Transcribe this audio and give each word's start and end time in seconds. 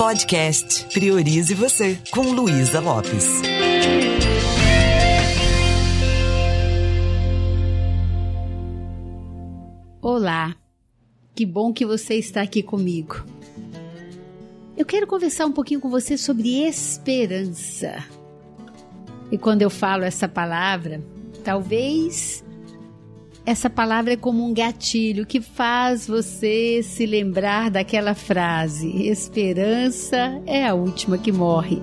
Podcast 0.00 0.86
Priorize 0.94 1.52
Você, 1.52 1.98
com 2.10 2.22
Luísa 2.22 2.80
Lopes. 2.80 3.42
Olá, 10.00 10.56
que 11.34 11.44
bom 11.44 11.70
que 11.74 11.84
você 11.84 12.14
está 12.14 12.40
aqui 12.40 12.62
comigo. 12.62 13.22
Eu 14.74 14.86
quero 14.86 15.06
conversar 15.06 15.44
um 15.44 15.52
pouquinho 15.52 15.80
com 15.80 15.90
você 15.90 16.16
sobre 16.16 16.66
esperança. 16.66 18.02
E 19.30 19.36
quando 19.36 19.60
eu 19.60 19.68
falo 19.68 20.04
essa 20.04 20.26
palavra, 20.26 21.04
talvez 21.44 22.42
essa 23.44 23.70
palavra 23.70 24.12
é 24.12 24.16
como 24.16 24.44
um 24.44 24.52
gatilho 24.52 25.26
que 25.26 25.40
faz 25.40 26.06
você 26.06 26.82
se 26.82 27.06
lembrar 27.06 27.70
daquela 27.70 28.14
frase: 28.14 29.08
esperança 29.08 30.40
é 30.46 30.66
a 30.66 30.74
última 30.74 31.18
que 31.18 31.32
morre. 31.32 31.80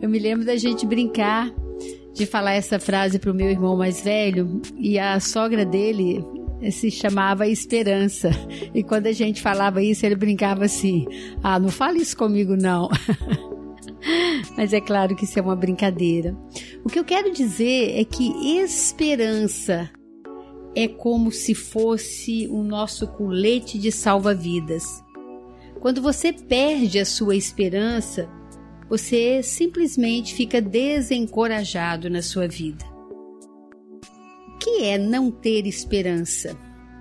Eu 0.00 0.08
me 0.08 0.18
lembro 0.18 0.44
da 0.44 0.56
gente 0.56 0.86
brincar 0.86 1.50
de 2.12 2.26
falar 2.26 2.52
essa 2.52 2.78
frase 2.78 3.18
para 3.18 3.32
o 3.32 3.34
meu 3.34 3.50
irmão 3.50 3.76
mais 3.76 4.02
velho 4.02 4.60
e 4.76 4.98
a 4.98 5.18
sogra 5.18 5.64
dele 5.64 6.24
se 6.70 6.90
chamava 6.90 7.46
Esperança. 7.46 8.30
E 8.74 8.82
quando 8.82 9.06
a 9.06 9.12
gente 9.12 9.40
falava 9.40 9.82
isso, 9.82 10.04
ele 10.04 10.16
brincava 10.16 10.64
assim: 10.64 11.06
Ah, 11.42 11.58
não 11.58 11.68
fale 11.68 12.00
isso 12.00 12.16
comigo, 12.16 12.56
não. 12.56 12.88
Mas 14.56 14.72
é 14.72 14.80
claro 14.80 15.16
que 15.16 15.24
isso 15.24 15.38
é 15.38 15.42
uma 15.42 15.56
brincadeira. 15.56 16.36
O 16.84 16.88
que 16.88 16.98
eu 16.98 17.04
quero 17.04 17.32
dizer 17.32 17.98
é 17.98 18.04
que 18.04 18.58
esperança 18.58 19.90
é 20.74 20.88
como 20.88 21.30
se 21.30 21.54
fosse 21.54 22.48
o 22.48 22.62
nosso 22.62 23.06
colete 23.06 23.78
de 23.78 23.90
salva-vidas. 23.90 25.02
Quando 25.80 26.02
você 26.02 26.32
perde 26.32 26.98
a 26.98 27.04
sua 27.04 27.36
esperança, 27.36 28.28
você 28.88 29.42
simplesmente 29.42 30.34
fica 30.34 30.60
desencorajado 30.60 32.10
na 32.10 32.22
sua 32.22 32.48
vida 32.48 32.93
é 34.82 34.98
não 34.98 35.30
ter 35.30 35.66
esperança? 35.66 36.56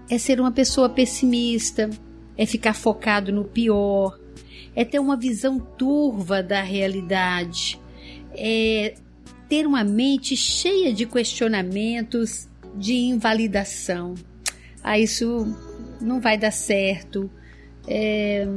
É 0.09 0.17
ser 0.17 0.39
uma 0.39 0.52
pessoa 0.52 0.89
pessimista, 0.89 1.89
é 2.38 2.45
ficar 2.45 2.73
focado 2.73 3.31
no 3.31 3.43
pior, 3.43 4.19
é 4.75 4.83
ter 4.83 4.99
uma 4.99 5.17
visão 5.17 5.59
turva 5.59 6.43
da 6.43 6.61
realidade, 6.61 7.80
é 8.35 8.95
ter 9.47 9.65
uma 9.65 9.83
mente 9.83 10.35
cheia 10.35 10.93
de 10.93 11.05
questionamentos, 11.05 12.47
de 12.75 12.93
invalidação. 12.95 14.15
Ah, 14.83 14.97
isso 14.97 15.55
não 16.02 16.19
vai 16.19 16.37
dar 16.37 16.52
certo. 16.52 17.30
É, 17.87 18.47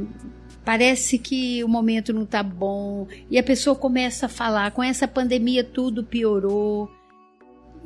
parece 0.65 1.17
que 1.17 1.63
o 1.63 1.67
momento 1.67 2.11
não 2.13 2.23
está 2.23 2.41
bom 2.41 3.07
e 3.29 3.37
a 3.37 3.43
pessoa 3.43 3.75
começa 3.75 4.25
a 4.25 4.29
falar 4.29 4.71
com 4.71 4.83
essa 4.83 5.07
pandemia 5.07 5.63
tudo 5.63 6.03
piorou 6.03 6.89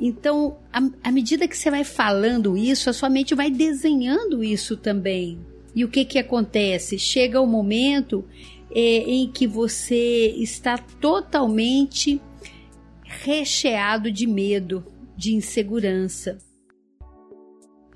então, 0.04 0.58
à 1.00 1.12
medida 1.12 1.46
que 1.46 1.56
você 1.56 1.70
vai 1.70 1.84
falando 1.84 2.56
isso, 2.56 2.90
a 2.90 2.92
sua 2.92 3.08
mente 3.08 3.36
vai 3.36 3.48
desenhando 3.48 4.42
isso 4.42 4.76
também. 4.76 5.38
E 5.76 5.84
o 5.84 5.88
que 5.88 6.04
que 6.04 6.18
acontece? 6.18 6.98
Chega 6.98 7.40
o 7.40 7.46
momento 7.46 8.24
é, 8.74 8.80
em 8.80 9.30
que 9.30 9.46
você 9.46 10.34
está 10.38 10.76
totalmente 10.76 12.20
recheado 13.04 14.10
de 14.10 14.26
medo, 14.26 14.84
de 15.16 15.36
insegurança. 15.36 16.36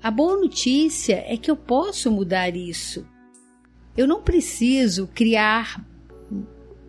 A 0.01 0.09
boa 0.09 0.37
notícia 0.37 1.25
é 1.27 1.35
que 1.35 1.51
eu 1.51 1.57
posso 1.57 2.09
mudar 2.09 2.55
isso. 2.55 3.05
Eu 3.97 4.07
não 4.07 4.21
preciso 4.21 5.09
criar 5.13 5.85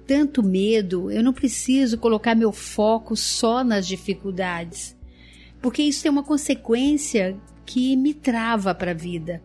tanto 0.07 0.45
medo, 0.45 1.11
eu 1.11 1.25
não 1.25 1.33
preciso 1.33 1.99
colocar 1.99 2.37
meu 2.37 2.53
foco 2.53 3.17
só 3.17 3.65
nas 3.65 3.85
dificuldades 3.85 4.97
porque 5.61 5.83
isso 5.83 6.03
tem 6.03 6.11
uma 6.11 6.23
consequência 6.23 7.37
que 7.65 7.97
me 7.97 8.15
trava 8.15 8.75
para 8.75 8.93
a 8.93 8.95
vida. 8.95 9.43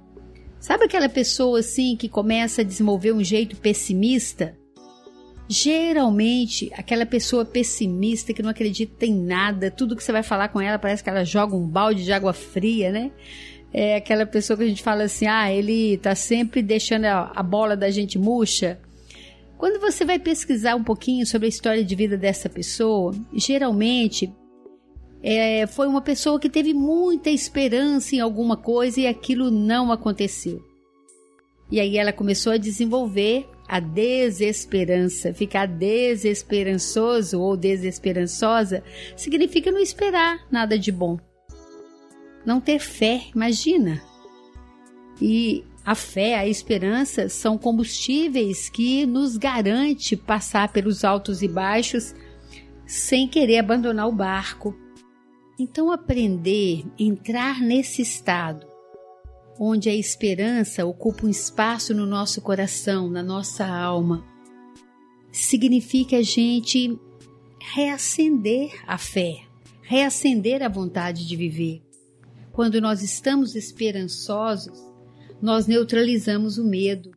Sabe 0.59 0.85
aquela 0.85 1.09
pessoa 1.09 1.59
assim 1.59 1.97
que 1.97 2.07
começa 2.07 2.61
a 2.61 2.63
desenvolver 2.63 3.11
um 3.11 3.23
jeito 3.23 3.57
pessimista? 3.57 4.57
Geralmente, 5.47 6.71
aquela 6.73 7.05
pessoa 7.05 7.43
pessimista 7.43 8.33
que 8.33 8.41
não 8.41 8.49
acredita 8.49 9.05
em 9.05 9.13
nada, 9.13 9.69
tudo 9.69 9.95
que 9.95 10.03
você 10.03 10.11
vai 10.11 10.23
falar 10.23 10.47
com 10.47 10.61
ela 10.61 10.79
parece 10.79 11.03
que 11.03 11.09
ela 11.09 11.25
joga 11.25 11.55
um 11.55 11.67
balde 11.67 12.05
de 12.05 12.13
água 12.13 12.31
fria, 12.31 12.91
né? 12.91 13.11
É 13.73 13.97
aquela 13.97 14.25
pessoa 14.25 14.55
que 14.55 14.63
a 14.63 14.67
gente 14.67 14.81
fala 14.81 15.03
assim: 15.03 15.27
ah, 15.27 15.51
ele 15.51 15.97
tá 15.97 16.15
sempre 16.15 16.61
deixando 16.61 17.05
a 17.05 17.43
bola 17.43 17.75
da 17.75 17.89
gente 17.89 18.17
murcha. 18.17 18.79
Quando 19.57 19.81
você 19.81 20.05
vai 20.05 20.19
pesquisar 20.19 20.75
um 20.75 20.83
pouquinho 20.83 21.25
sobre 21.25 21.47
a 21.47 21.49
história 21.49 21.83
de 21.83 21.95
vida 21.95 22.17
dessa 22.17 22.47
pessoa, 22.47 23.13
geralmente 23.33 24.31
é, 25.23 25.65
foi 25.65 25.87
uma 25.87 26.01
pessoa 26.01 26.37
que 26.37 26.49
teve 26.49 26.73
muita 26.73 27.29
esperança 27.29 28.13
em 28.13 28.19
alguma 28.19 28.57
coisa 28.57 28.99
e 28.99 29.07
aquilo 29.07 29.49
não 29.49 29.89
aconteceu. 29.89 30.61
E 31.71 31.79
aí 31.79 31.97
ela 31.97 32.11
começou 32.11 32.51
a 32.51 32.57
desenvolver 32.57 33.47
a 33.67 33.79
desesperança. 33.79 35.33
Ficar 35.33 35.65
desesperançoso 35.65 37.39
ou 37.39 37.55
desesperançosa 37.55 38.83
significa 39.15 39.71
não 39.71 39.79
esperar 39.79 40.45
nada 40.51 40.77
de 40.77 40.91
bom. 40.91 41.17
Não 42.45 42.59
ter 42.59 42.79
fé, 42.79 43.23
imagina. 43.33 44.03
E 45.21 45.63
a 45.85 45.95
fé, 45.95 46.35
a 46.35 46.45
esperança 46.45 47.29
são 47.29 47.57
combustíveis 47.57 48.67
que 48.69 49.05
nos 49.05 49.37
garante 49.37 50.17
passar 50.17 50.71
pelos 50.73 51.05
altos 51.05 51.41
e 51.41 51.47
baixos 51.47 52.13
sem 52.85 53.27
querer 53.27 53.59
abandonar 53.59 54.07
o 54.07 54.11
barco, 54.11 54.75
então, 55.57 55.91
aprender, 55.91 56.83
entrar 56.97 57.61
nesse 57.61 58.01
estado 58.01 58.73
onde 59.59 59.89
a 59.89 59.95
esperança 59.95 60.85
ocupa 60.85 61.25
um 61.25 61.29
espaço 61.29 61.93
no 61.93 62.05
nosso 62.05 62.41
coração, 62.41 63.09
na 63.09 63.21
nossa 63.21 63.65
alma, 63.65 64.25
significa 65.31 66.17
a 66.17 66.21
gente 66.23 66.97
reacender 67.59 68.71
a 68.87 68.97
fé, 68.97 69.35
reacender 69.81 70.63
a 70.63 70.69
vontade 70.69 71.27
de 71.27 71.35
viver. 71.35 71.81
Quando 72.51 72.81
nós 72.81 73.01
estamos 73.01 73.55
esperançosos, 73.55 74.79
nós 75.41 75.67
neutralizamos 75.67 76.57
o 76.57 76.65
medo. 76.65 77.11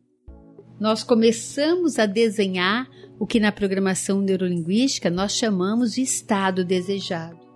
Nós 0.79 1.03
começamos 1.03 1.97
a 1.97 2.05
desenhar 2.05 2.87
o 3.19 3.25
que 3.25 3.39
na 3.39 3.51
programação 3.51 4.21
neurolinguística 4.21 5.09
nós 5.09 5.31
chamamos 5.33 5.93
de 5.93 6.01
estado 6.01 6.63
desejado 6.63 7.46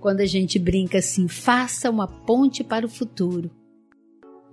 quando 0.00 0.20
a 0.20 0.26
gente 0.26 0.58
brinca 0.58 0.98
assim: 0.98 1.28
faça 1.28 1.90
uma 1.90 2.06
ponte 2.06 2.62
para 2.64 2.86
o 2.86 2.90
futuro. 2.90 3.50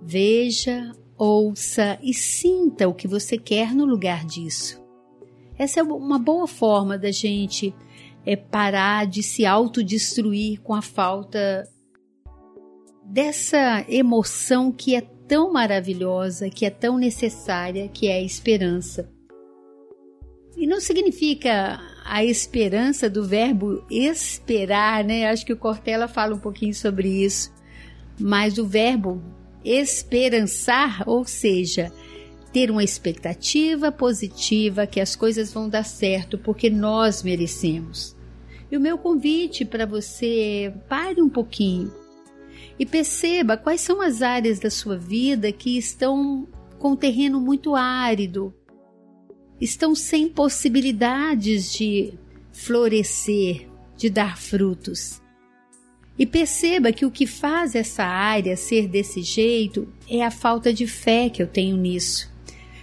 Veja, 0.00 0.92
ouça 1.16 1.98
e 2.02 2.12
sinta 2.12 2.88
o 2.88 2.94
que 2.94 3.08
você 3.08 3.38
quer 3.38 3.74
no 3.74 3.84
lugar 3.84 4.24
disso. 4.24 4.84
Essa 5.58 5.80
é 5.80 5.82
uma 5.82 6.18
boa 6.18 6.46
forma 6.46 6.98
da 6.98 7.10
gente 7.10 7.74
é, 8.24 8.36
parar 8.36 9.06
de 9.06 9.22
se 9.22 9.46
autodestruir 9.46 10.60
com 10.60 10.74
a 10.74 10.82
falta 10.82 11.66
dessa 13.04 13.84
emoção 13.88 14.70
que 14.70 14.94
é 14.94 15.00
tão 15.00 15.52
maravilhosa, 15.52 16.50
que 16.50 16.66
é 16.66 16.70
tão 16.70 16.98
necessária, 16.98 17.88
que 17.88 18.08
é 18.08 18.16
a 18.16 18.22
esperança. 18.22 19.10
E 20.56 20.66
não 20.66 20.80
significa 20.80 21.80
a 22.08 22.24
esperança 22.24 23.10
do 23.10 23.24
verbo 23.24 23.84
esperar, 23.90 25.04
né? 25.04 25.28
Acho 25.28 25.44
que 25.44 25.52
o 25.52 25.56
Cortella 25.56 26.08
fala 26.08 26.34
um 26.34 26.38
pouquinho 26.38 26.74
sobre 26.74 27.08
isso. 27.24 27.52
Mas 28.18 28.58
o 28.58 28.66
verbo 28.66 29.22
esperançar, 29.64 31.02
ou 31.06 31.24
seja, 31.24 31.92
ter 32.52 32.70
uma 32.70 32.84
expectativa 32.84 33.90
positiva 33.90 34.86
que 34.86 35.00
as 35.00 35.14
coisas 35.16 35.52
vão 35.52 35.68
dar 35.68 35.84
certo 35.84 36.38
porque 36.38 36.70
nós 36.70 37.22
merecemos. 37.22 38.16
E 38.70 38.76
o 38.76 38.80
meu 38.80 38.96
convite 38.96 39.64
para 39.64 39.84
você 39.84 40.72
pare 40.88 41.20
um 41.20 41.28
pouquinho 41.28 41.92
e 42.78 42.86
perceba 42.86 43.56
quais 43.56 43.80
são 43.80 44.00
as 44.00 44.22
áreas 44.22 44.58
da 44.58 44.70
sua 44.70 44.96
vida 44.96 45.52
que 45.52 45.76
estão 45.76 46.46
com 46.78 46.96
terreno 46.96 47.40
muito 47.40 47.74
árido, 47.74 48.54
estão 49.60 49.94
sem 49.94 50.28
possibilidades 50.28 51.72
de 51.72 52.14
florescer, 52.52 53.68
de 53.96 54.10
dar 54.10 54.36
frutos. 54.36 55.20
E 56.18 56.24
perceba 56.24 56.92
que 56.92 57.04
o 57.04 57.10
que 57.10 57.26
faz 57.26 57.74
essa 57.74 58.04
área 58.04 58.56
ser 58.56 58.88
desse 58.88 59.22
jeito 59.22 59.86
é 60.08 60.24
a 60.24 60.30
falta 60.30 60.72
de 60.72 60.86
fé 60.86 61.28
que 61.28 61.42
eu 61.42 61.46
tenho 61.46 61.76
nisso. 61.76 62.30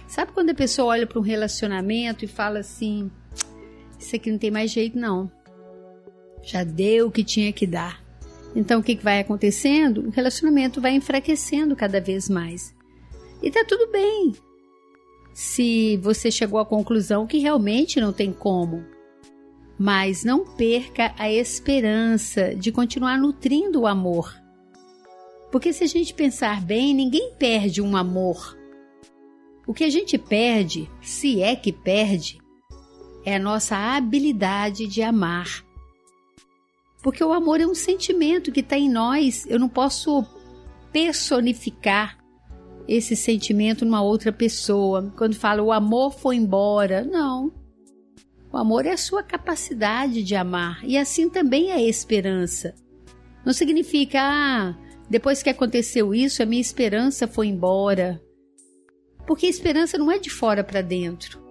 Sabe 0.06 0.30
quando 0.32 0.50
a 0.50 0.54
pessoa 0.54 0.88
olha 0.88 1.06
para 1.06 1.18
um 1.18 1.22
relacionamento 1.22 2.24
e 2.24 2.28
fala 2.28 2.60
assim: 2.60 3.10
Isso 3.98 4.14
aqui 4.14 4.30
não 4.30 4.38
tem 4.38 4.50
mais 4.50 4.70
jeito, 4.70 4.96
não. 4.96 5.30
Já 6.42 6.62
deu 6.62 7.08
o 7.08 7.10
que 7.10 7.24
tinha 7.24 7.52
que 7.52 7.66
dar. 7.66 8.04
Então 8.54 8.78
o 8.78 8.82
que, 8.82 8.94
vai 8.94 9.18
acontecendo? 9.18 10.06
O 10.06 10.10
relacionamento 10.10 10.80
vai 10.80 10.94
enfraquecendo 10.94 11.74
cada 11.74 12.00
vez 12.00 12.28
mais. 12.28 12.72
E 13.42 13.50
tá 13.50 13.64
tudo 13.66 13.90
bem. 13.90 14.32
Se 15.34 15.96
você 15.96 16.30
chegou 16.30 16.60
à 16.60 16.64
conclusão 16.64 17.26
que 17.26 17.38
realmente 17.38 18.00
não 18.00 18.12
tem 18.12 18.32
como. 18.32 18.84
Mas 19.76 20.22
não 20.24 20.46
perca 20.46 21.12
a 21.18 21.30
esperança 21.30 22.54
de 22.54 22.70
continuar 22.70 23.18
nutrindo 23.18 23.80
o 23.80 23.86
amor. 23.88 24.32
Porque 25.50 25.72
se 25.72 25.82
a 25.82 25.88
gente 25.88 26.14
pensar 26.14 26.60
bem, 26.62 26.94
ninguém 26.94 27.32
perde 27.36 27.82
um 27.82 27.96
amor. 27.96 28.56
O 29.66 29.74
que 29.74 29.82
a 29.82 29.90
gente 29.90 30.16
perde, 30.16 30.88
se 31.02 31.42
é 31.42 31.56
que 31.56 31.72
perde, 31.72 32.38
é 33.24 33.34
a 33.34 33.38
nossa 33.38 33.76
habilidade 33.76 34.86
de 34.86 35.02
amar. 35.02 35.64
Porque 37.02 37.24
o 37.24 37.32
amor 37.32 37.60
é 37.60 37.66
um 37.66 37.74
sentimento 37.74 38.52
que 38.52 38.60
está 38.60 38.78
em 38.78 38.88
nós. 38.88 39.44
Eu 39.46 39.58
não 39.58 39.68
posso 39.68 40.24
personificar 40.92 42.23
esse 42.86 43.16
sentimento 43.16 43.84
numa 43.84 44.02
outra 44.02 44.32
pessoa. 44.32 45.12
Quando 45.16 45.34
fala 45.34 45.62
o 45.62 45.72
amor 45.72 46.12
foi 46.12 46.36
embora, 46.36 47.04
não. 47.04 47.52
O 48.52 48.56
amor 48.56 48.86
é 48.86 48.92
a 48.92 48.96
sua 48.96 49.22
capacidade 49.22 50.22
de 50.22 50.34
amar 50.34 50.80
e 50.84 50.96
assim 50.96 51.28
também 51.28 51.70
é 51.70 51.74
a 51.74 51.82
esperança. 51.82 52.74
Não 53.44 53.52
significa, 53.52 54.20
ah, 54.22 54.74
depois 55.08 55.42
que 55.42 55.50
aconteceu 55.50 56.14
isso, 56.14 56.42
a 56.42 56.46
minha 56.46 56.60
esperança 56.60 57.26
foi 57.26 57.48
embora. 57.48 58.22
Porque 59.26 59.46
a 59.46 59.50
esperança 59.50 59.98
não 59.98 60.10
é 60.10 60.18
de 60.18 60.30
fora 60.30 60.62
para 60.62 60.82
dentro. 60.82 61.42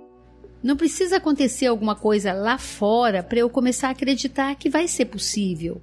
Não 0.63 0.77
precisa 0.77 1.17
acontecer 1.17 1.65
alguma 1.65 1.95
coisa 1.95 2.31
lá 2.31 2.57
fora 2.57 3.21
para 3.21 3.39
eu 3.39 3.49
começar 3.49 3.89
a 3.89 3.91
acreditar 3.91 4.55
que 4.55 4.69
vai 4.69 4.87
ser 4.87 5.05
possível. 5.05 5.81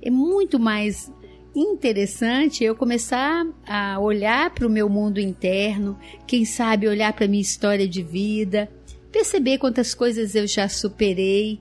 É 0.00 0.10
muito 0.10 0.58
mais 0.58 1.12
interessante 1.54 2.62
eu 2.62 2.74
começar 2.74 3.46
a 3.66 3.98
olhar 3.98 4.50
para 4.54 4.66
o 4.66 4.70
meu 4.70 4.88
mundo 4.88 5.18
interno, 5.18 5.98
quem 6.26 6.44
sabe 6.44 6.88
olhar 6.88 7.12
para 7.12 7.24
a 7.24 7.28
minha 7.28 7.42
história 7.42 7.88
de 7.88 8.02
vida, 8.02 8.70
perceber 9.10 9.58
quantas 9.58 9.94
coisas 9.94 10.34
eu 10.34 10.46
já 10.46 10.68
superei. 10.68 11.60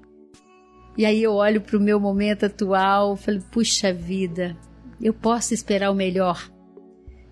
E 0.98 1.06
aí 1.06 1.22
eu 1.22 1.34
olho 1.34 1.62
para 1.62 1.78
o 1.78 1.82
meu 1.82 2.00
momento 2.00 2.46
atual, 2.46 3.16
falo, 3.16 3.42
puxa 3.52 3.94
vida, 3.94 4.58
eu 5.02 5.14
posso 5.14 5.54
esperar 5.54 5.92
o 5.92 5.96
melhor. 5.96 6.52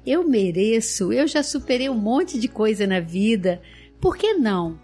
Eu 0.06 0.28
mereço, 0.28 1.12
eu 1.12 1.28
já 1.28 1.42
superei 1.42 1.90
um 1.90 1.98
monte 1.98 2.40
de 2.40 2.48
coisa 2.48 2.86
na 2.86 3.00
vida. 3.00 3.62
Por 4.00 4.16
que 4.16 4.34
não? 4.34 4.80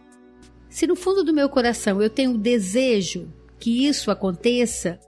Se 0.67 0.87
no 0.87 0.95
fundo 0.95 1.23
do 1.23 1.33
meu 1.33 1.47
coração 1.47 2.01
eu 2.01 2.09
tenho 2.09 2.31
o 2.31 2.37
desejo 2.37 3.31
que 3.59 3.85
isso 3.85 4.09
aconteça, 4.09 4.99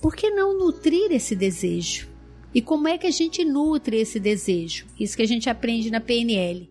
por 0.00 0.14
que 0.14 0.30
não 0.30 0.58
nutrir 0.58 1.10
esse 1.12 1.34
desejo? 1.34 2.08
E 2.54 2.62
como 2.62 2.88
é 2.88 2.96
que 2.96 3.06
a 3.06 3.10
gente 3.10 3.44
nutre 3.44 3.98
esse 3.98 4.18
desejo? 4.18 4.86
Isso 4.98 5.16
que 5.16 5.22
a 5.22 5.28
gente 5.28 5.50
aprende 5.50 5.90
na 5.90 6.00
PNL. 6.00 6.68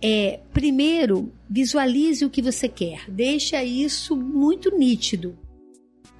É, 0.00 0.40
primeiro, 0.52 1.32
visualize 1.48 2.24
o 2.24 2.30
que 2.30 2.42
você 2.42 2.68
quer. 2.68 3.10
Deixa 3.10 3.64
isso 3.64 4.14
muito 4.16 4.76
nítido, 4.76 5.36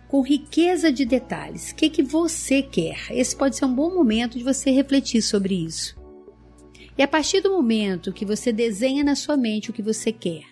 com 0.08 0.22
riqueza 0.22 0.90
de 0.90 1.04
detalhes. 1.04 1.70
O 1.70 1.74
que, 1.74 1.90
que 1.90 2.02
você 2.02 2.62
quer? 2.62 3.06
Esse 3.10 3.36
pode 3.36 3.56
ser 3.56 3.66
um 3.66 3.74
bom 3.74 3.94
momento 3.94 4.38
de 4.38 4.44
você 4.44 4.70
refletir 4.70 5.22
sobre 5.22 5.54
isso. 5.54 5.96
E 6.96 7.02
a 7.02 7.08
partir 7.08 7.40
do 7.40 7.50
momento 7.50 8.12
que 8.12 8.24
você 8.24 8.52
desenha 8.52 9.04
na 9.04 9.14
sua 9.14 9.36
mente 9.36 9.70
o 9.70 9.72
que 9.72 9.82
você 9.82 10.12
quer, 10.12 10.44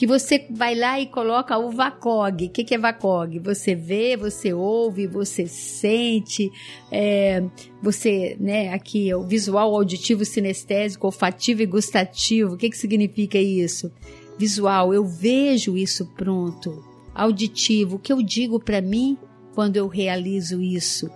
que 0.00 0.06
você 0.06 0.46
vai 0.50 0.74
lá 0.74 0.98
e 0.98 1.04
coloca 1.04 1.58
o 1.58 1.70
VACOG. 1.70 2.46
O 2.46 2.48
que, 2.48 2.64
que 2.64 2.74
é 2.74 2.78
VACOG? 2.78 3.38
Você 3.40 3.74
vê, 3.74 4.16
você 4.16 4.50
ouve, 4.50 5.06
você 5.06 5.46
sente, 5.46 6.50
é, 6.90 7.44
você, 7.82 8.34
né, 8.40 8.72
aqui 8.72 9.12
o 9.12 9.22
visual, 9.22 9.74
auditivo, 9.74 10.24
sinestésico, 10.24 11.04
olfativo 11.04 11.60
e 11.60 11.66
gustativo. 11.66 12.54
O 12.54 12.56
que, 12.56 12.70
que 12.70 12.78
significa 12.78 13.36
isso? 13.36 13.92
Visual, 14.38 14.94
eu 14.94 15.04
vejo 15.04 15.76
isso 15.76 16.06
pronto. 16.14 16.82
Auditivo, 17.14 17.96
o 17.96 17.98
que 17.98 18.10
eu 18.10 18.22
digo 18.22 18.58
para 18.58 18.80
mim 18.80 19.18
quando 19.54 19.76
eu 19.76 19.86
realizo 19.86 20.62
isso? 20.62 21.10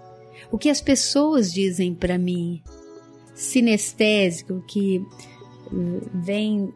O 0.53 0.59
que 0.59 0.69
as 0.69 0.83
pessoas 0.83 1.51
dizem 1.51 1.95
para 1.95 2.19
mim? 2.19 2.61
sinestésico, 3.35 4.63
que 4.69 5.03
hum, 5.73 6.01
vem 6.23 6.73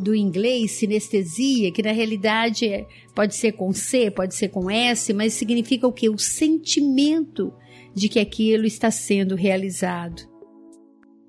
do 0.00 0.14
inglês 0.14 0.72
sinestesia, 0.72 1.70
que 1.70 1.82
na 1.82 1.92
realidade 1.92 2.66
é, 2.66 2.86
pode 3.14 3.36
ser 3.36 3.52
com 3.52 3.72
C, 3.72 4.10
pode 4.10 4.34
ser 4.34 4.48
com 4.48 4.70
S, 4.70 5.12
mas 5.12 5.34
significa 5.34 5.86
o 5.86 5.92
que? 5.92 6.08
O 6.08 6.18
sentimento 6.18 7.52
de 7.94 8.08
que 8.08 8.18
aquilo 8.18 8.66
está 8.66 8.90
sendo 8.90 9.34
realizado. 9.34 10.28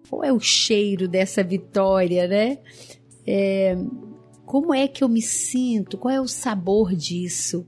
Qual 0.09 0.23
é 0.23 0.31
o 0.31 0.39
cheiro 0.39 1.07
dessa 1.07 1.43
vitória, 1.43 2.27
né? 2.27 2.59
É, 3.25 3.75
como 4.45 4.73
é 4.73 4.87
que 4.87 5.03
eu 5.03 5.09
me 5.09 5.21
sinto? 5.21 5.97
Qual 5.97 6.13
é 6.13 6.19
o 6.19 6.27
sabor 6.27 6.93
disso? 6.93 7.67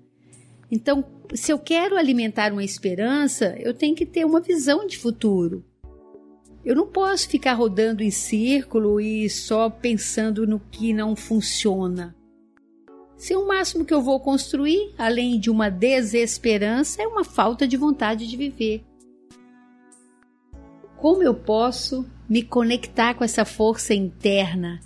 Então, 0.69 1.05
se 1.33 1.51
eu 1.51 1.59
quero 1.59 1.97
alimentar 1.97 2.51
uma 2.51 2.63
esperança, 2.63 3.55
eu 3.59 3.73
tenho 3.73 3.95
que 3.95 4.05
ter 4.05 4.25
uma 4.25 4.41
visão 4.41 4.85
de 4.85 4.97
futuro. 4.97 5.63
Eu 6.65 6.75
não 6.75 6.87
posso 6.87 7.27
ficar 7.27 7.53
rodando 7.53 8.01
em 8.03 8.09
círculo 8.09 9.01
e 9.01 9.29
só 9.29 9.69
pensando 9.69 10.47
no 10.47 10.59
que 10.59 10.93
não 10.93 11.13
funciona. 11.13 12.15
Se 13.17 13.35
o 13.35 13.45
máximo 13.45 13.83
que 13.83 13.93
eu 13.93 14.01
vou 14.01 14.19
construir, 14.19 14.93
além 14.97 15.39
de 15.39 15.49
uma 15.49 15.69
desesperança, 15.69 17.01
é 17.01 17.07
uma 17.07 17.25
falta 17.25 17.67
de 17.67 17.75
vontade 17.75 18.27
de 18.27 18.37
viver. 18.37 18.83
Como 20.97 21.21
eu 21.21 21.33
posso 21.33 22.05
me 22.29 22.41
conectar 22.41 23.13
com 23.13 23.25
essa 23.25 23.43
força 23.43 23.93
interna? 23.93 24.79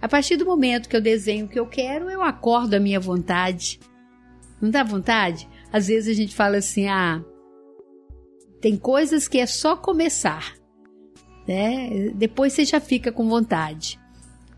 A 0.00 0.08
partir 0.08 0.36
do 0.36 0.46
momento 0.46 0.88
que 0.88 0.96
eu 0.96 1.00
desenho 1.00 1.46
o 1.46 1.48
que 1.48 1.58
eu 1.58 1.66
quero, 1.66 2.08
eu 2.10 2.22
acordo 2.22 2.74
a 2.74 2.80
minha 2.80 3.00
vontade. 3.00 3.80
Não 4.60 4.70
dá 4.70 4.84
vontade? 4.84 5.48
Às 5.72 5.88
vezes 5.88 6.08
a 6.08 6.20
gente 6.20 6.34
fala 6.34 6.58
assim: 6.58 6.86
ah, 6.86 7.24
tem 8.60 8.76
coisas 8.76 9.26
que 9.26 9.38
é 9.38 9.46
só 9.46 9.76
começar 9.76 10.54
né? 11.46 12.10
Depois 12.14 12.52
você 12.52 12.64
já 12.64 12.80
fica 12.80 13.12
com 13.12 13.28
vontade. 13.28 13.98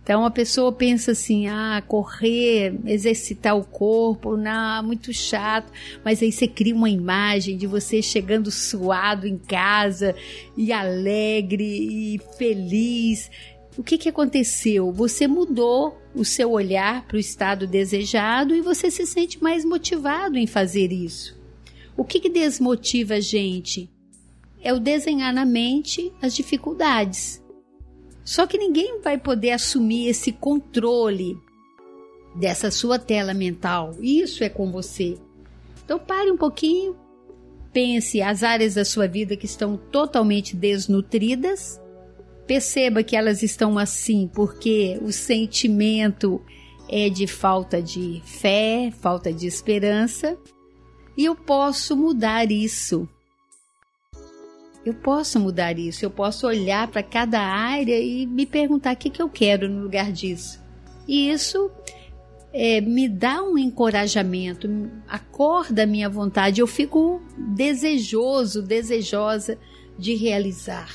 Então 0.07 0.25
a 0.25 0.31
pessoa 0.31 0.71
pensa 0.71 1.11
assim: 1.11 1.49
ah, 1.49 1.83
correr, 1.85 2.79
exercitar 2.87 3.59
o 3.59 3.65
corpo, 3.65 4.37
não, 4.37 4.81
muito 4.85 5.13
chato. 5.13 5.73
Mas 6.05 6.23
aí 6.23 6.31
você 6.31 6.47
cria 6.47 6.77
uma 6.77 6.89
imagem 6.89 7.57
de 7.57 7.67
você 7.67 8.01
chegando 8.01 8.49
suado 8.49 9.27
em 9.27 9.37
casa 9.37 10.15
e 10.57 10.73
alegre 10.73 11.65
e 11.65 12.21
feliz. 12.39 13.29
O 13.77 13.83
que, 13.83 13.99
que 13.99 14.09
aconteceu? 14.09 14.93
Você 14.93 15.27
mudou 15.27 16.01
o 16.15 16.25
seu 16.25 16.53
olhar 16.53 17.05
para 17.09 17.17
o 17.17 17.21
estado 17.21 17.67
desejado 17.67 18.55
e 18.55 18.61
você 18.61 18.93
se 18.93 19.05
sente 19.07 19.43
mais 19.43 19.65
motivado 19.65 20.39
em 20.39 20.47
fazer 20.47 20.93
isso. 20.93 21.37
O 21.97 22.05
que, 22.05 22.21
que 22.21 22.31
desmotiva 22.31 23.15
a 23.15 23.21
gente? 23.21 23.91
É 24.63 24.73
o 24.73 24.81
desenhar 24.81 25.33
na 25.33 25.45
mente 25.45 26.13
as 26.21 26.35
dificuldades. 26.35 27.43
Só 28.25 28.47
que 28.47 28.59
ninguém 28.59 29.01
vai 29.01 29.17
poder 29.17 29.53
assumir 29.53 30.09
esse 30.09 30.33
controle 30.33 31.39
dessa 32.35 32.71
sua 32.71 32.99
tela 32.99 33.33
mental. 33.33 33.95
Isso 34.01 34.43
é 34.43 34.49
com 34.49 34.71
você. 34.71 35.17
Então 35.85 35.99
pare 35.99 36.31
um 36.31 36.37
pouquinho, 36.37 36.97
pense 37.73 38.21
as 38.21 38.43
áreas 38.43 38.75
da 38.75 38.85
sua 38.85 39.07
vida 39.07 39.37
que 39.37 39.47
estão 39.47 39.77
totalmente 39.77 40.57
desnutridas. 40.57 41.81
Perceba 42.47 43.03
que 43.03 43.17
elas 43.17 43.43
estão 43.43 43.79
assim 43.79 44.29
porque 44.35 44.99
o 45.03 45.13
sentimento 45.13 46.43
é 46.89 47.09
de 47.09 47.27
falta 47.27 47.81
de 47.81 48.21
fé, 48.25 48.93
falta 49.01 49.33
de 49.33 49.47
esperança, 49.47 50.39
e 51.17 51.25
eu 51.25 51.35
posso 51.35 51.97
mudar 51.97 52.51
isso 52.51 53.09
eu 54.89 54.95
posso 54.95 55.41
mudar 55.41 55.77
isso, 55.79 56.05
eu 56.05 56.11
posso 56.11 56.47
olhar 56.47 56.87
para 56.87 57.03
cada 57.03 57.41
área 57.41 57.99
e 57.99 58.25
me 58.25 58.47
perguntar 58.47 58.95
o 58.95 58.97
que, 58.97 59.11
que 59.11 59.21
eu 59.21 59.29
quero 59.29 59.69
no 59.69 59.83
lugar 59.83 60.13
disso. 60.13 60.61
E 61.09 61.29
isso 61.29 61.71
é, 62.53 62.81
me 62.81 63.09
dá 63.09 63.43
um 63.43 63.59
encorajamento, 63.59 64.69
acorda 65.09 65.83
a 65.83 65.87
minha 65.87 66.09
vontade, 66.09 66.61
eu 66.61 66.69
fico 66.69 67.21
desejoso, 67.37 68.63
desejosa 68.63 69.59
de 69.99 70.15
realizar. 70.15 70.89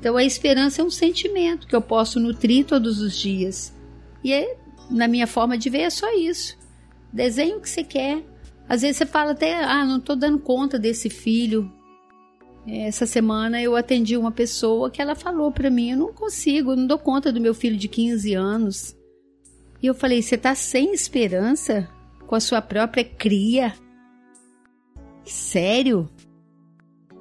Então 0.00 0.16
a 0.16 0.24
esperança 0.24 0.82
é 0.82 0.84
um 0.84 0.90
sentimento 0.90 1.68
que 1.68 1.76
eu 1.76 1.80
posso 1.80 2.18
nutrir 2.18 2.66
todos 2.66 3.00
os 3.00 3.16
dias. 3.16 3.72
E 4.24 4.32
é, 4.32 4.56
na 4.90 5.06
minha 5.06 5.28
forma 5.28 5.56
de 5.56 5.70
ver 5.70 5.82
é 5.82 5.90
só 5.90 6.12
isso. 6.14 6.58
Desenho 7.12 7.58
o 7.58 7.60
que 7.60 7.70
você 7.70 7.84
quer. 7.84 8.24
Às 8.68 8.82
vezes 8.82 8.96
você 8.96 9.06
fala 9.06 9.30
até, 9.30 9.54
ah, 9.54 9.84
não 9.84 9.98
estou 9.98 10.16
dando 10.16 10.40
conta 10.40 10.80
desse 10.80 11.08
filho, 11.08 11.72
essa 12.68 13.06
semana 13.06 13.62
eu 13.62 13.76
atendi 13.76 14.16
uma 14.16 14.32
pessoa 14.32 14.90
que 14.90 15.00
ela 15.00 15.14
falou 15.14 15.52
para 15.52 15.70
mim: 15.70 15.90
eu 15.90 15.96
não 15.96 16.12
consigo, 16.12 16.72
eu 16.72 16.76
não 16.76 16.86
dou 16.86 16.98
conta 16.98 17.32
do 17.32 17.40
meu 17.40 17.54
filho 17.54 17.76
de 17.76 17.88
15 17.88 18.34
anos. 18.34 18.96
E 19.82 19.86
eu 19.86 19.94
falei: 19.94 20.22
você 20.22 20.36
tá 20.36 20.54
sem 20.54 20.92
esperança? 20.92 21.88
com 22.26 22.34
a 22.34 22.40
sua 22.40 22.60
própria 22.60 23.04
cria? 23.04 23.72
Sério? 25.24 26.10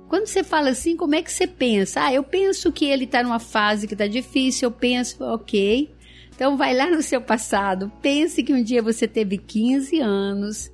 Quando 0.09 0.27
você 0.27 0.43
fala 0.43 0.69
assim, 0.69 0.95
como 0.95 1.15
é 1.15 1.21
que 1.21 1.31
você 1.31 1.47
pensa? 1.47 2.05
Ah, 2.05 2.13
eu 2.13 2.23
penso 2.23 2.71
que 2.71 2.85
ele 2.85 3.05
está 3.05 3.23
numa 3.23 3.39
fase 3.39 3.87
que 3.87 3.93
está 3.93 4.07
difícil, 4.07 4.67
eu 4.67 4.71
penso, 4.71 5.23
ok. 5.23 5.93
Então 6.33 6.57
vai 6.57 6.75
lá 6.75 6.89
no 6.89 7.01
seu 7.01 7.21
passado, 7.21 7.91
pense 8.01 8.43
que 8.43 8.53
um 8.53 8.61
dia 8.61 8.81
você 8.81 9.07
teve 9.07 9.37
15 9.37 9.99
anos 9.99 10.71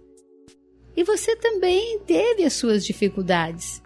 e 0.95 1.03
você 1.03 1.35
também 1.35 1.99
teve 1.99 2.43
as 2.43 2.53
suas 2.53 2.85
dificuldades. 2.85 3.80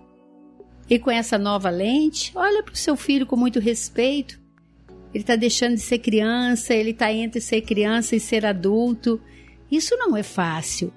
E 0.90 1.00
com 1.00 1.10
essa 1.10 1.38
nova 1.38 1.70
lente, 1.70 2.32
olha 2.36 2.62
para 2.62 2.74
o 2.74 2.78
seu 2.78 2.96
filho 2.96 3.26
com 3.26 3.36
muito 3.36 3.60
respeito. 3.60 4.40
Ele 5.14 5.24
está 5.24 5.36
deixando 5.36 5.76
de 5.76 5.82
ser 5.82 6.00
criança, 6.00 6.74
ele 6.74 6.92
está 6.92 7.12
entre 7.12 7.42
ser 7.42 7.62
criança 7.62 8.16
e 8.16 8.20
ser 8.20 8.46
adulto. 8.46 9.20
Isso 9.72 9.96
não 9.98 10.16
é 10.16 10.22
fácil. 10.22 10.94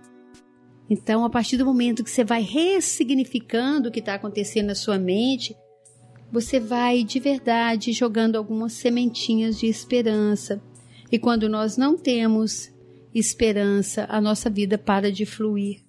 Então, 0.90 1.24
a 1.24 1.30
partir 1.30 1.56
do 1.56 1.64
momento 1.64 2.02
que 2.02 2.10
você 2.10 2.24
vai 2.24 2.42
ressignificando 2.42 3.88
o 3.88 3.92
que 3.92 4.00
está 4.00 4.14
acontecendo 4.14 4.66
na 4.66 4.74
sua 4.74 4.98
mente, 4.98 5.54
você 6.30 6.58
vai 6.60 7.04
de 7.04 7.18
verdade 7.18 7.92
jogando 7.92 8.36
algumas 8.36 8.72
sementinhas 8.74 9.58
de 9.58 9.66
esperança. 9.66 10.62
E 11.10 11.18
quando 11.18 11.48
nós 11.48 11.76
não 11.76 11.96
temos 11.96 12.70
esperança, 13.14 14.06
a 14.08 14.20
nossa 14.20 14.50
vida 14.50 14.76
para 14.76 15.10
de 15.10 15.24
fluir. 15.24 15.87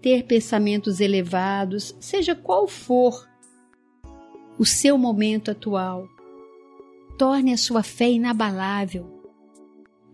Ter 0.00 0.24
pensamentos 0.24 1.00
elevados, 1.00 1.96
seja 1.98 2.34
qual 2.34 2.68
for 2.68 3.28
o 4.58 4.64
seu 4.64 4.96
momento 4.96 5.50
atual, 5.50 6.08
torne 7.18 7.52
a 7.52 7.56
sua 7.56 7.82
fé 7.82 8.10
inabalável. 8.10 9.12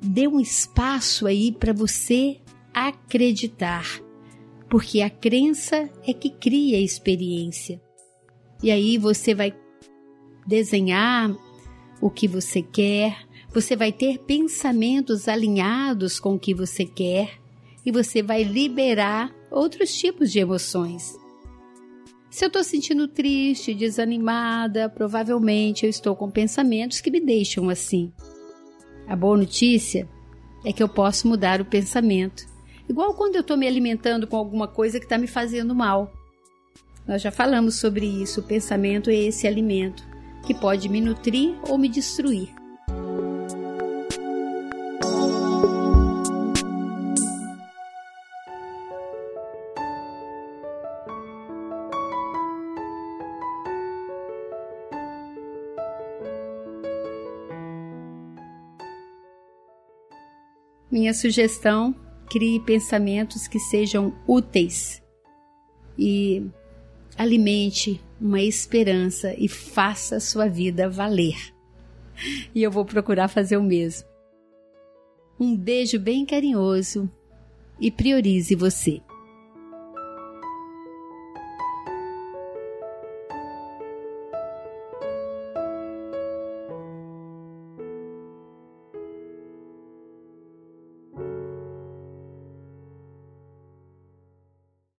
Dê 0.01 0.27
um 0.27 0.41
espaço 0.41 1.27
aí 1.27 1.53
para 1.53 1.73
você 1.73 2.41
acreditar, 2.75 3.87
porque 4.69 5.01
a 5.01 5.11
crença 5.11 5.91
é 6.07 6.13
que 6.13 6.31
cria 6.31 6.77
a 6.77 6.81
experiência. 6.81 7.81
E 8.63 8.71
aí 8.71 8.99
você 8.99 9.35
vai 9.35 9.55
desenhar 10.47 11.37
o 12.01 12.11
que 12.11 12.27
você 12.27 12.63
quer, 12.63 13.17
você 13.53 13.77
vai 13.77 13.93
ter 13.93 14.19
pensamentos 14.19 15.29
alinhados 15.29 16.19
com 16.19 16.35
o 16.35 16.39
que 16.39 16.55
você 16.55 16.85
quer 16.85 17.39
e 17.85 17.93
você 17.93 18.23
vai 18.23 18.43
liberar 18.43 19.33
outros 19.53 19.95
tipos 19.95 20.33
de 20.33 20.39
emoções. 20.39 21.17
Se 22.31 22.45
eu 22.45 22.49
estou 22.49 22.65
sentindo 22.65 23.07
triste, 23.07 23.75
desanimada, 23.75 24.89
provavelmente 24.89 25.85
eu 25.85 25.91
estou 25.91 26.17
com 26.17 26.31
pensamentos 26.31 27.01
que 27.01 27.11
me 27.11 27.21
deixam 27.21 27.69
assim. 27.69 28.13
A 29.07 29.15
boa 29.15 29.37
notícia 29.37 30.09
é 30.65 30.73
que 30.73 30.83
eu 30.83 30.89
posso 30.89 31.29
mudar 31.29 31.61
o 31.61 31.65
pensamento 31.65 32.51
Igual 32.89 33.15
quando 33.15 33.37
eu 33.37 33.41
estou 33.41 33.57
me 33.57 33.67
alimentando 33.67 34.27
com 34.27 34.37
alguma 34.37 34.67
coisa 34.69 34.99
que 34.99 35.07
está 35.07 35.17
me 35.17 35.27
fazendo 35.27 35.75
mal. 35.75 36.13
Nós 37.07 37.23
já 37.23 37.31
falamos 37.31 37.77
sobre 37.77 38.07
isso. 38.07 38.41
O 38.41 38.45
pensamento 38.45 39.09
é 39.09 39.15
esse 39.15 39.47
alimento 39.47 40.03
que 40.47 40.55
pode 40.55 40.89
me 40.89 41.01
nutrir 41.01 41.55
ou 41.69 41.79
me 41.79 41.89
destruir. 41.89 42.51
Minha 60.93 61.15
sugestão 61.15 61.95
crie 62.31 62.61
pensamentos 62.61 63.49
que 63.49 63.59
sejam 63.59 64.15
úteis 64.29 65.03
e 65.99 66.47
alimente 67.17 67.99
uma 68.21 68.43
esperança 68.43 69.35
e 69.39 69.49
faça 69.49 70.17
a 70.17 70.21
sua 70.21 70.49
vida 70.49 70.91
valer. 70.91 71.55
E 72.55 72.63
eu 72.63 72.71
vou 72.71 72.85
procurar 72.85 73.29
fazer 73.29 73.57
o 73.57 73.63
mesmo. 73.63 74.07
Um 75.41 75.57
beijo 75.57 75.99
bem 75.99 76.27
carinhoso 76.27 77.11
e 77.81 77.91
priorize 77.91 78.55
você. 78.55 79.01